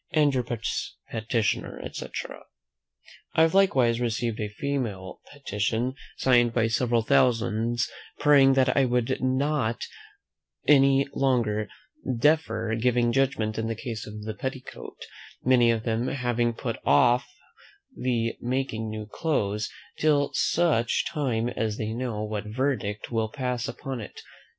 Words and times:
"And 0.09 0.33
your 0.33 0.43
petitioner," 1.11 1.79
etc. 1.79 2.39
I 3.35 3.43
have 3.43 3.53
likewise 3.53 4.01
received 4.01 4.39
a 4.39 4.49
female 4.49 5.21
petition, 5.31 5.93
signed 6.17 6.53
by 6.55 6.69
several 6.69 7.03
thousands, 7.03 7.87
praying 8.17 8.53
that 8.53 8.75
I 8.75 8.83
would 8.85 9.21
not 9.21 9.83
any 10.67 11.05
longer 11.13 11.69
defer 12.17 12.73
giving 12.73 13.11
judgment 13.11 13.59
in 13.59 13.67
the 13.67 13.75
case 13.75 14.07
of 14.07 14.23
the 14.23 14.33
petticoat, 14.33 14.97
many 15.43 15.69
of 15.69 15.83
them 15.83 16.07
having 16.07 16.53
put 16.55 16.77
off 16.83 17.27
the 17.95 18.35
making 18.41 18.89
new 18.89 19.05
clothes, 19.05 19.69
till 19.99 20.31
such 20.33 21.05
time 21.07 21.47
as 21.47 21.77
they 21.77 21.93
know 21.93 22.23
what 22.23 22.45
verdict 22.45 23.11
will 23.11 23.29
pass 23.29 23.67
upon 23.67 23.99
it. 24.01 24.19